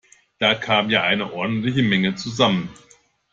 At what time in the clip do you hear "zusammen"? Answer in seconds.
2.15-2.69